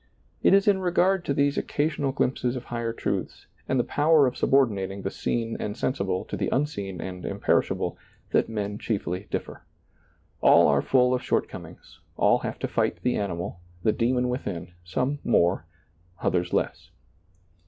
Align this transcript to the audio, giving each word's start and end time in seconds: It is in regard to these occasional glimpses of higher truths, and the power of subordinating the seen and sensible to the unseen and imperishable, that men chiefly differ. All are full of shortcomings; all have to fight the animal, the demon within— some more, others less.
It 0.41 0.55
is 0.55 0.67
in 0.67 0.79
regard 0.79 1.23
to 1.25 1.33
these 1.35 1.59
occasional 1.59 2.11
glimpses 2.11 2.55
of 2.55 2.63
higher 2.63 2.91
truths, 2.91 3.45
and 3.69 3.79
the 3.79 3.83
power 3.83 4.25
of 4.25 4.35
subordinating 4.35 5.03
the 5.03 5.11
seen 5.11 5.55
and 5.59 5.77
sensible 5.77 6.25
to 6.25 6.35
the 6.35 6.49
unseen 6.51 6.99
and 6.99 7.23
imperishable, 7.23 7.99
that 8.31 8.49
men 8.49 8.79
chiefly 8.79 9.27
differ. 9.29 9.61
All 10.41 10.67
are 10.67 10.81
full 10.81 11.13
of 11.13 11.21
shortcomings; 11.21 11.99
all 12.17 12.39
have 12.39 12.57
to 12.57 12.67
fight 12.67 12.99
the 13.03 13.15
animal, 13.15 13.59
the 13.83 13.93
demon 13.93 14.27
within— 14.27 14.71
some 14.93 15.19
more, 15.23 15.67
others 16.19 16.51
less. 16.51 16.89